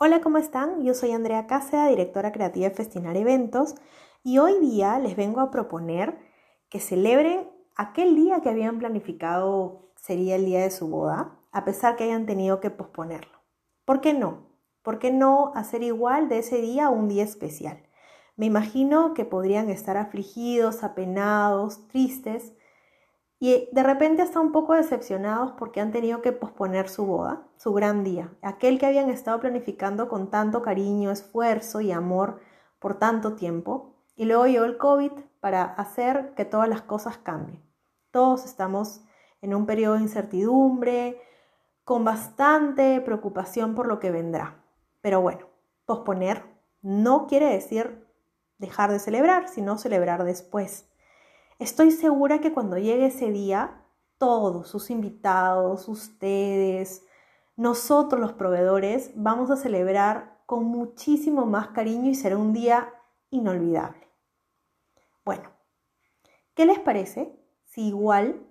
Hola, 0.00 0.20
¿cómo 0.20 0.38
están? 0.38 0.84
Yo 0.84 0.94
soy 0.94 1.10
Andrea 1.10 1.48
Cáceres, 1.48 1.88
directora 1.88 2.30
creativa 2.30 2.68
de 2.68 2.74
Festinar 2.76 3.16
Eventos, 3.16 3.74
y 4.22 4.38
hoy 4.38 4.60
día 4.60 4.96
les 5.00 5.16
vengo 5.16 5.40
a 5.40 5.50
proponer 5.50 6.16
que 6.68 6.78
celebren 6.78 7.50
aquel 7.74 8.14
día 8.14 8.38
que 8.40 8.48
habían 8.48 8.78
planificado 8.78 9.90
sería 9.96 10.36
el 10.36 10.44
día 10.44 10.62
de 10.62 10.70
su 10.70 10.86
boda, 10.86 11.40
a 11.50 11.64
pesar 11.64 11.96
que 11.96 12.04
hayan 12.04 12.26
tenido 12.26 12.60
que 12.60 12.70
posponerlo. 12.70 13.40
¿Por 13.84 14.00
qué 14.00 14.14
no? 14.14 14.52
¿Por 14.82 15.00
qué 15.00 15.10
no 15.10 15.50
hacer 15.56 15.82
igual 15.82 16.28
de 16.28 16.38
ese 16.38 16.60
día 16.60 16.90
un 16.90 17.08
día 17.08 17.24
especial? 17.24 17.82
Me 18.36 18.46
imagino 18.46 19.14
que 19.14 19.24
podrían 19.24 19.68
estar 19.68 19.96
afligidos, 19.96 20.84
apenados, 20.84 21.88
tristes, 21.88 22.52
y 23.40 23.68
de 23.70 23.82
repente 23.82 24.22
hasta 24.22 24.40
un 24.40 24.50
poco 24.50 24.74
decepcionados 24.74 25.52
porque 25.52 25.80
han 25.80 25.92
tenido 25.92 26.22
que 26.22 26.32
posponer 26.32 26.88
su 26.88 27.06
boda, 27.06 27.46
su 27.56 27.72
gran 27.72 28.02
día, 28.02 28.32
aquel 28.42 28.78
que 28.78 28.86
habían 28.86 29.10
estado 29.10 29.38
planificando 29.38 30.08
con 30.08 30.30
tanto 30.30 30.62
cariño, 30.62 31.10
esfuerzo 31.10 31.80
y 31.80 31.92
amor 31.92 32.40
por 32.80 32.98
tanto 32.98 33.34
tiempo. 33.34 33.94
Y 34.16 34.24
luego 34.24 34.46
llegó 34.46 34.64
el 34.64 34.76
COVID 34.76 35.12
para 35.38 35.62
hacer 35.64 36.34
que 36.34 36.44
todas 36.44 36.68
las 36.68 36.82
cosas 36.82 37.18
cambien. 37.18 37.62
Todos 38.10 38.44
estamos 38.44 39.02
en 39.40 39.54
un 39.54 39.66
periodo 39.66 39.94
de 39.94 40.02
incertidumbre, 40.02 41.20
con 41.84 42.04
bastante 42.04 43.00
preocupación 43.00 43.74
por 43.76 43.86
lo 43.86 44.00
que 44.00 44.10
vendrá. 44.10 44.62
Pero 45.00 45.20
bueno, 45.20 45.46
posponer 45.86 46.42
no 46.82 47.26
quiere 47.28 47.46
decir 47.46 48.06
dejar 48.58 48.90
de 48.90 48.98
celebrar, 48.98 49.48
sino 49.48 49.78
celebrar 49.78 50.24
después. 50.24 50.90
Estoy 51.58 51.90
segura 51.90 52.40
que 52.40 52.52
cuando 52.52 52.78
llegue 52.78 53.06
ese 53.06 53.32
día, 53.32 53.84
todos, 54.16 54.68
sus 54.68 54.90
invitados, 54.90 55.88
ustedes, 55.88 57.04
nosotros 57.56 58.20
los 58.20 58.32
proveedores, 58.32 59.10
vamos 59.16 59.50
a 59.50 59.56
celebrar 59.56 60.38
con 60.46 60.64
muchísimo 60.64 61.46
más 61.46 61.68
cariño 61.68 62.10
y 62.10 62.14
será 62.14 62.36
un 62.36 62.52
día 62.52 62.94
inolvidable. 63.30 64.08
Bueno, 65.24 65.50
¿qué 66.54 66.64
les 66.64 66.78
parece 66.78 67.36
si 67.64 67.88
igual 67.88 68.46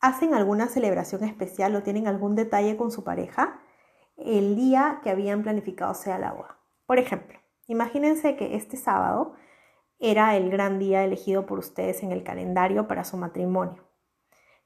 hacen 0.00 0.34
alguna 0.34 0.66
celebración 0.66 1.22
especial 1.22 1.76
o 1.76 1.84
tienen 1.84 2.08
algún 2.08 2.34
detalle 2.34 2.76
con 2.76 2.90
su 2.90 3.04
pareja 3.04 3.60
el 4.16 4.56
día 4.56 5.00
que 5.04 5.10
habían 5.10 5.44
planificado 5.44 5.94
sea 5.94 6.18
la 6.18 6.32
boda? 6.32 6.58
Por 6.86 6.98
ejemplo, 6.98 7.38
imagínense 7.68 8.34
que 8.34 8.56
este 8.56 8.76
sábado 8.76 9.34
era 10.04 10.36
el 10.36 10.50
gran 10.50 10.78
día 10.78 11.02
elegido 11.02 11.46
por 11.46 11.58
ustedes 11.58 12.02
en 12.02 12.12
el 12.12 12.22
calendario 12.22 12.86
para 12.86 13.04
su 13.04 13.16
matrimonio. 13.16 13.82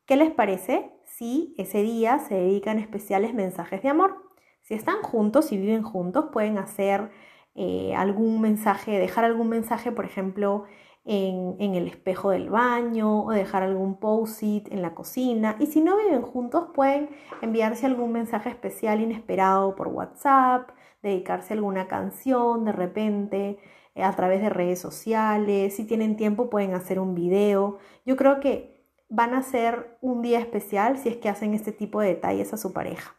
¿Qué 0.04 0.16
les 0.16 0.32
parece 0.32 0.90
si 1.04 1.54
ese 1.58 1.82
día 1.82 2.18
se 2.18 2.34
dedican 2.34 2.80
especiales 2.80 3.34
mensajes 3.34 3.80
de 3.80 3.88
amor? 3.88 4.16
Si 4.62 4.74
están 4.74 5.00
juntos 5.00 5.52
y 5.52 5.56
viven 5.56 5.84
juntos, 5.84 6.30
pueden 6.32 6.58
hacer 6.58 7.10
eh, 7.54 7.94
algún 7.94 8.40
mensaje, 8.40 8.98
dejar 8.98 9.24
algún 9.24 9.48
mensaje, 9.48 9.92
por 9.92 10.06
ejemplo, 10.06 10.64
en, 11.04 11.54
en, 11.60 11.76
el 11.76 11.86
espejo 11.86 12.30
del 12.30 12.50
baño 12.50 13.24
o 13.24 13.30
dejar 13.30 13.62
algún 13.62 14.00
post-it 14.00 14.66
en 14.72 14.82
la 14.82 14.94
cocina. 14.94 15.54
Y 15.60 15.66
si 15.66 15.80
no 15.80 15.96
viven 15.98 16.22
juntos, 16.22 16.70
pueden 16.74 17.10
enviarse 17.42 17.86
algún 17.86 18.10
mensaje 18.10 18.48
especial 18.48 19.00
inesperado 19.00 19.76
por 19.76 19.86
WhatsApp, 19.86 20.70
dedicarse 21.00 21.54
a 21.54 21.56
alguna 21.56 21.86
canción 21.86 22.64
de 22.64 22.72
repente. 22.72 23.58
Eh, 23.98 24.04
a 24.04 24.12
través 24.12 24.40
de 24.40 24.48
redes 24.48 24.78
sociales, 24.78 25.74
si 25.74 25.84
tienen 25.84 26.16
tiempo 26.16 26.48
pueden 26.50 26.72
hacer 26.74 27.00
un 27.00 27.16
video. 27.16 27.78
Yo 28.06 28.16
creo 28.16 28.38
que 28.38 28.86
van 29.08 29.34
a 29.34 29.42
ser 29.42 29.98
un 30.00 30.22
día 30.22 30.38
especial 30.38 30.98
si 30.98 31.08
es 31.08 31.16
que 31.16 31.28
hacen 31.28 31.52
este 31.52 31.72
tipo 31.72 32.00
de 32.00 32.08
detalles 32.08 32.52
a 32.52 32.58
su 32.58 32.72
pareja. 32.72 33.16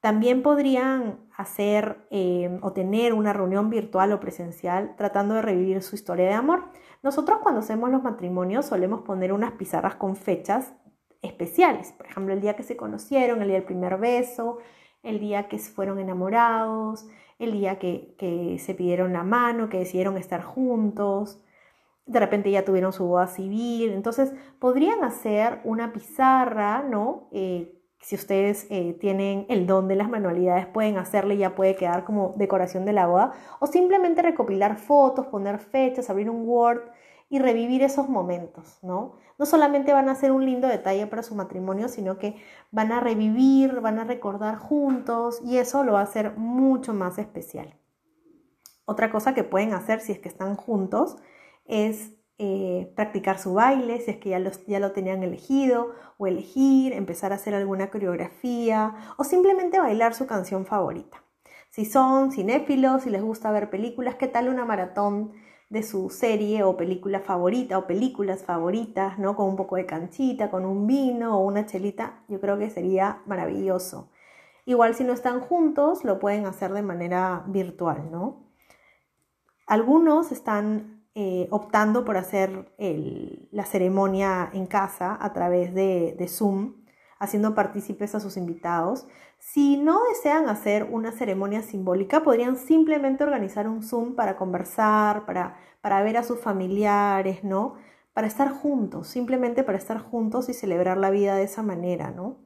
También 0.00 0.42
podrían 0.42 1.20
hacer 1.36 2.04
eh, 2.10 2.58
o 2.62 2.72
tener 2.72 3.12
una 3.14 3.32
reunión 3.32 3.70
virtual 3.70 4.12
o 4.12 4.18
presencial 4.18 4.96
tratando 4.96 5.36
de 5.36 5.42
revivir 5.42 5.80
su 5.82 5.94
historia 5.94 6.26
de 6.26 6.34
amor. 6.34 6.64
Nosotros 7.04 7.38
cuando 7.40 7.60
hacemos 7.60 7.88
los 7.90 8.02
matrimonios 8.02 8.66
solemos 8.66 9.02
poner 9.02 9.32
unas 9.32 9.52
pizarras 9.52 9.94
con 9.94 10.16
fechas 10.16 10.74
especiales, 11.22 11.92
por 11.92 12.06
ejemplo 12.06 12.34
el 12.34 12.40
día 12.40 12.56
que 12.56 12.64
se 12.64 12.76
conocieron, 12.76 13.40
el 13.40 13.48
día 13.48 13.58
del 13.58 13.66
primer 13.66 13.98
beso, 13.98 14.58
el 15.02 15.20
día 15.20 15.48
que 15.48 15.58
fueron 15.58 15.98
enamorados, 15.98 17.06
el 17.38 17.52
día 17.52 17.78
que, 17.78 18.56
se 18.58 18.74
pidieron 18.74 19.12
la 19.12 19.22
mano, 19.22 19.68
que 19.68 19.78
decidieron 19.78 20.16
estar 20.16 20.42
juntos, 20.42 21.42
de 22.06 22.20
repente 22.20 22.50
ya 22.50 22.64
tuvieron 22.64 22.92
su 22.92 23.04
boda 23.06 23.26
civil, 23.26 23.92
entonces 23.92 24.32
podrían 24.58 25.02
hacer 25.04 25.60
una 25.64 25.92
pizarra, 25.92 26.82
¿no? 26.82 27.28
Eh, 27.32 27.72
si 28.00 28.14
ustedes 28.14 28.68
eh, 28.70 28.96
tienen 29.00 29.46
el 29.48 29.66
don 29.66 29.88
de 29.88 29.96
las 29.96 30.08
manualidades, 30.08 30.66
pueden 30.66 30.96
hacerle, 30.98 31.36
ya 31.36 31.56
puede 31.56 31.74
quedar 31.74 32.04
como 32.04 32.34
decoración 32.36 32.84
de 32.84 32.92
la 32.92 33.06
boda, 33.06 33.32
o 33.58 33.66
simplemente 33.66 34.22
recopilar 34.22 34.76
fotos, 34.76 35.26
poner 35.26 35.58
fechas, 35.58 36.08
abrir 36.08 36.30
un 36.30 36.48
Word 36.48 36.82
y 37.28 37.38
revivir 37.38 37.82
esos 37.82 38.08
momentos, 38.08 38.78
¿no? 38.82 39.16
No 39.38 39.46
solamente 39.46 39.92
van 39.92 40.08
a 40.08 40.14
ser 40.14 40.32
un 40.32 40.44
lindo 40.44 40.68
detalle 40.68 41.06
para 41.06 41.22
su 41.22 41.34
matrimonio, 41.34 41.88
sino 41.88 42.18
que 42.18 42.36
van 42.70 42.92
a 42.92 43.00
revivir, 43.00 43.80
van 43.80 43.98
a 43.98 44.04
recordar 44.04 44.56
juntos 44.56 45.40
y 45.44 45.58
eso 45.58 45.84
lo 45.84 45.94
va 45.94 46.00
a 46.00 46.04
hacer 46.04 46.36
mucho 46.36 46.94
más 46.94 47.18
especial. 47.18 47.74
Otra 48.84 49.10
cosa 49.10 49.34
que 49.34 49.44
pueden 49.44 49.72
hacer 49.72 50.00
si 50.00 50.12
es 50.12 50.20
que 50.20 50.28
están 50.28 50.54
juntos 50.54 51.16
es 51.66 52.12
eh, 52.38 52.92
practicar 52.94 53.38
su 53.38 53.54
baile, 53.54 54.00
si 54.00 54.12
es 54.12 54.18
que 54.18 54.30
ya, 54.30 54.40
ya 54.66 54.78
lo 54.78 54.92
tenían 54.92 55.22
elegido, 55.22 55.92
o 56.18 56.26
elegir, 56.26 56.92
empezar 56.92 57.32
a 57.32 57.36
hacer 57.36 57.54
alguna 57.54 57.90
coreografía, 57.90 58.94
o 59.16 59.24
simplemente 59.24 59.80
bailar 59.80 60.14
su 60.14 60.26
canción 60.26 60.64
favorita. 60.64 61.24
Si 61.70 61.84
son 61.84 62.32
cinéfilos, 62.32 63.02
si 63.02 63.10
les 63.10 63.22
gusta 63.22 63.50
ver 63.50 63.68
películas, 63.68 64.14
¿qué 64.14 64.28
tal 64.28 64.48
una 64.48 64.64
maratón 64.64 65.32
de 65.68 65.82
su 65.82 66.10
serie 66.10 66.62
o 66.62 66.76
película 66.76 67.20
favorita 67.20 67.78
o 67.78 67.86
películas 67.86 68.44
favoritas, 68.44 69.18
¿no? 69.18 69.34
Con 69.36 69.48
un 69.48 69.56
poco 69.56 69.76
de 69.76 69.86
canchita, 69.86 70.50
con 70.50 70.64
un 70.64 70.86
vino 70.86 71.38
o 71.38 71.44
una 71.44 71.66
chelita, 71.66 72.22
yo 72.28 72.40
creo 72.40 72.58
que 72.58 72.70
sería 72.70 73.22
maravilloso. 73.26 74.10
Igual 74.64 74.94
si 74.94 75.04
no 75.04 75.12
están 75.12 75.40
juntos, 75.40 76.04
lo 76.04 76.18
pueden 76.18 76.46
hacer 76.46 76.72
de 76.72 76.82
manera 76.82 77.44
virtual, 77.46 78.10
¿no? 78.10 78.46
Algunos 79.66 80.32
están 80.32 81.04
eh, 81.14 81.48
optando 81.50 82.04
por 82.04 82.16
hacer 82.16 82.72
la 83.50 83.64
ceremonia 83.64 84.50
en 84.52 84.66
casa 84.66 85.16
a 85.20 85.32
través 85.32 85.74
de, 85.74 86.14
de 86.16 86.28
Zoom, 86.28 86.85
haciendo 87.18 87.54
partícipes 87.54 88.14
a 88.14 88.20
sus 88.20 88.36
invitados. 88.36 89.06
Si 89.38 89.76
no 89.76 90.00
desean 90.04 90.48
hacer 90.48 90.84
una 90.84 91.12
ceremonia 91.12 91.62
simbólica, 91.62 92.22
podrían 92.22 92.56
simplemente 92.56 93.24
organizar 93.24 93.68
un 93.68 93.82
Zoom 93.82 94.14
para 94.14 94.36
conversar, 94.36 95.26
para, 95.26 95.56
para 95.80 96.02
ver 96.02 96.16
a 96.16 96.22
sus 96.22 96.40
familiares, 96.40 97.44
¿no? 97.44 97.74
Para 98.12 98.26
estar 98.26 98.50
juntos, 98.50 99.08
simplemente 99.08 99.62
para 99.62 99.78
estar 99.78 99.98
juntos 99.98 100.48
y 100.48 100.54
celebrar 100.54 100.96
la 100.98 101.10
vida 101.10 101.36
de 101.36 101.44
esa 101.44 101.62
manera, 101.62 102.10
¿no? 102.10 102.38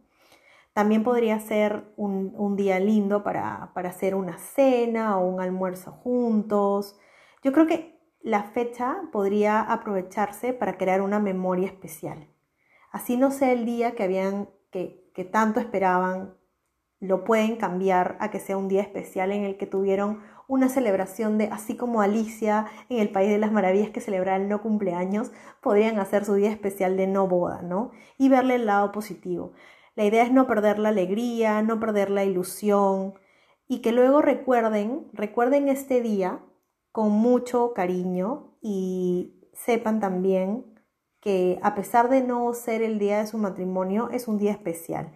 También 0.72 1.02
podría 1.02 1.38
ser 1.40 1.92
un, 1.96 2.32
un 2.36 2.56
día 2.56 2.78
lindo 2.78 3.22
para, 3.22 3.72
para 3.74 3.90
hacer 3.90 4.14
una 4.14 4.38
cena 4.38 5.18
o 5.18 5.26
un 5.26 5.40
almuerzo 5.40 5.92
juntos. 5.92 6.98
Yo 7.42 7.52
creo 7.52 7.66
que 7.66 8.00
la 8.22 8.44
fecha 8.44 8.98
podría 9.10 9.60
aprovecharse 9.60 10.52
para 10.52 10.76
crear 10.76 11.00
una 11.00 11.18
memoria 11.18 11.66
especial. 11.66 12.28
Así 12.92 13.16
no 13.16 13.30
sea 13.30 13.52
el 13.52 13.64
día 13.64 13.94
que 13.94 14.02
habían 14.02 14.48
que, 14.70 15.00
tanto 15.30 15.60
esperaban 15.60 16.34
lo 16.98 17.24
pueden 17.24 17.56
cambiar 17.56 18.16
a 18.20 18.30
que 18.30 18.40
sea 18.40 18.56
un 18.56 18.68
día 18.68 18.82
especial 18.82 19.32
en 19.32 19.44
el 19.44 19.56
que 19.58 19.66
tuvieron 19.66 20.22
una 20.48 20.68
celebración 20.68 21.38
de, 21.38 21.46
así 21.46 21.76
como 21.76 22.00
Alicia 22.02 22.66
en 22.88 22.98
el 22.98 23.10
País 23.10 23.30
de 23.30 23.38
las 23.38 23.52
Maravillas 23.52 23.90
que 23.90 24.00
celebra 24.00 24.36
el 24.36 24.48
no 24.48 24.62
cumpleaños, 24.62 25.30
podrían 25.60 25.98
hacer 25.98 26.24
su 26.24 26.34
día 26.34 26.50
especial 26.50 26.96
de 26.96 27.06
no 27.06 27.26
boda, 27.28 27.62
¿no? 27.62 27.90
Y 28.18 28.28
verle 28.28 28.56
el 28.56 28.66
lado 28.66 28.92
positivo. 28.92 29.52
La 29.94 30.04
idea 30.04 30.22
es 30.22 30.32
no 30.32 30.46
perder 30.46 30.78
la 30.78 30.90
alegría, 30.90 31.62
no 31.62 31.80
perder 31.80 32.10
la 32.10 32.24
ilusión 32.24 33.14
y 33.68 33.82
que 33.82 33.92
luego 33.92 34.22
recuerden, 34.22 35.06
recuerden 35.12 35.68
este 35.68 36.00
día 36.00 36.40
con 36.92 37.12
mucho 37.12 37.72
cariño 37.74 38.56
y 38.60 39.48
sepan 39.52 40.00
también 40.00 40.69
que 41.20 41.58
a 41.62 41.74
pesar 41.74 42.08
de 42.08 42.22
no 42.22 42.52
ser 42.54 42.82
el 42.82 42.98
día 42.98 43.18
de 43.18 43.26
su 43.26 43.38
matrimonio, 43.38 44.08
es 44.10 44.28
un 44.28 44.38
día 44.38 44.52
especial 44.52 45.12